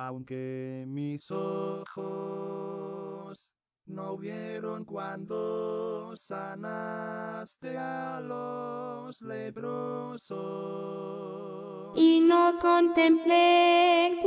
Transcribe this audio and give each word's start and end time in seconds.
Aunque 0.00 0.84
mis 0.86 1.28
ojos 1.32 1.90
no 3.86 4.16
vieron 4.16 4.84
cuando 4.84 6.16
sanaste 6.16 7.76
a 7.76 8.20
los 8.20 9.20
leprosos. 9.20 10.38
Y 11.96 12.20
no 12.20 12.60
contemplé 12.60 14.20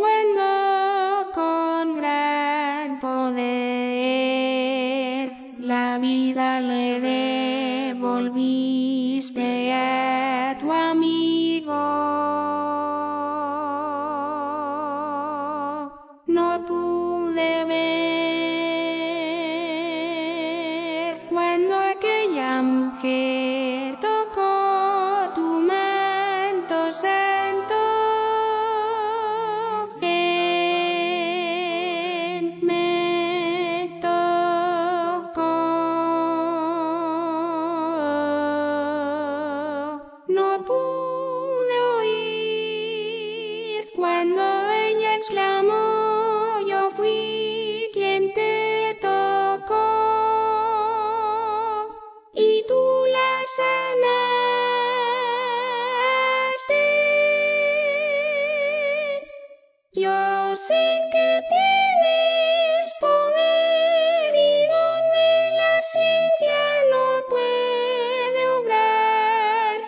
Yo 59.94 60.56
sé 60.56 61.02
que 61.12 61.44
tienes 61.50 62.94
poder 63.02 64.34
y 64.34 64.66
donde 64.66 65.52
la 65.58 65.82
ciencia 65.82 66.86
no 66.90 67.22
puede 67.28 68.48
obrar. 68.52 69.82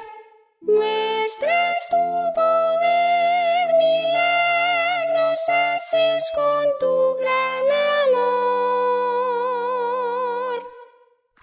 Muestras 0.60 1.88
tu 1.90 2.34
poder, 2.36 3.74
milagros 3.78 5.40
haces 5.48 6.30
con 6.36 6.68
tu 6.82 7.16
gran 7.22 7.72
amor. 8.12 8.34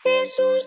Jesús 0.03 0.67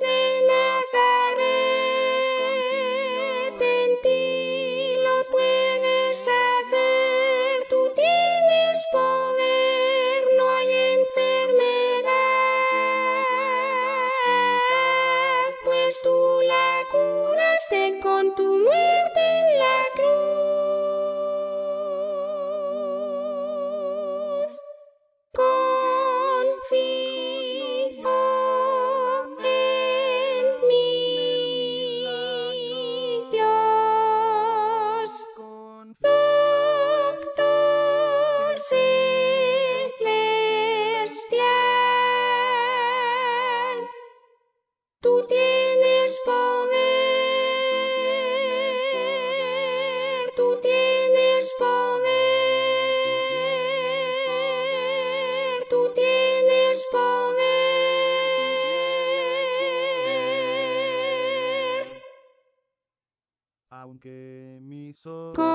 que 64.04 64.60
mis 64.62 65.06
ojos 65.06 65.53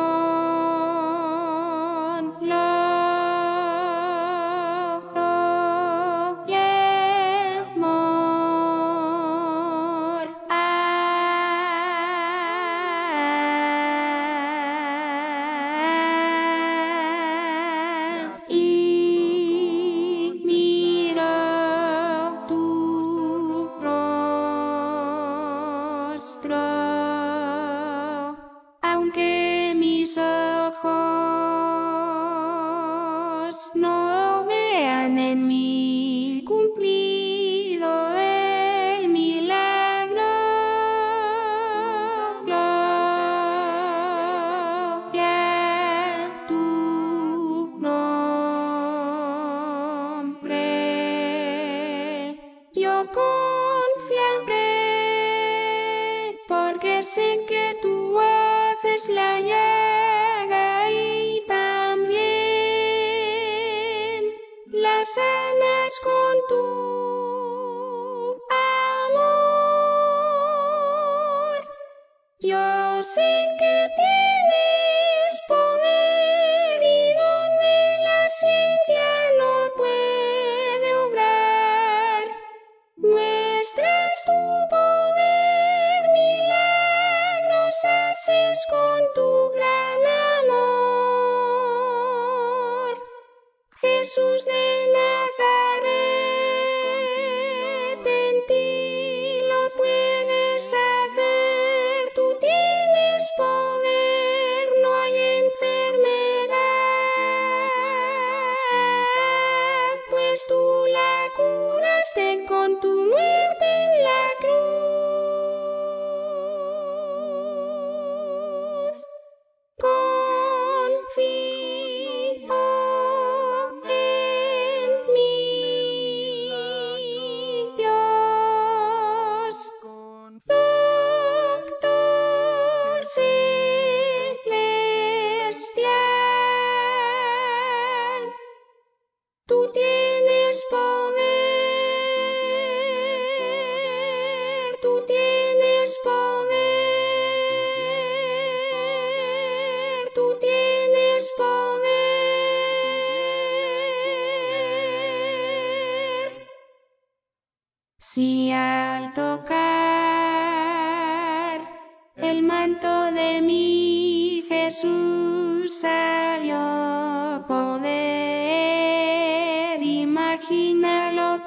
Jesús 94.18 94.44
de 94.44 94.67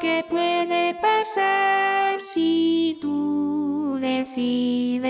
que 0.02 0.26
puede 0.28 0.96
pasar 0.96 2.20
si 2.20 2.98
tú 3.00 4.00
decides 4.02 5.06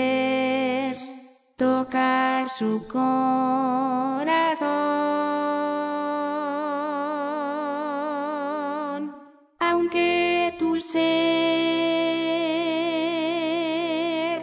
tocar 1.56 2.50
su 2.50 2.86
corazón. 2.88 3.16
Aunque 9.58 10.54
tu 10.58 10.78
ser 10.78 11.00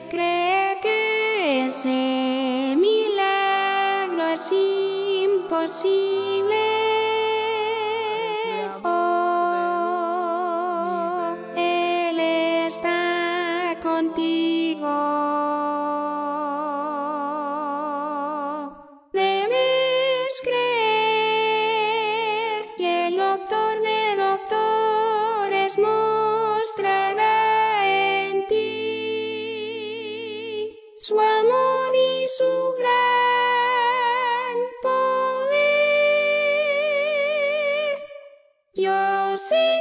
cree 0.09 0.79
que 0.81 1.67
ese 1.67 2.75
milagro 2.75 4.29
es 4.29 4.51
imposible. 4.51 6.58
Poder. 39.49 39.49
Yo 39.49 39.55
sé 39.55 39.55
que 39.55 39.78